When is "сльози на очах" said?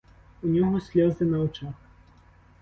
0.81-1.73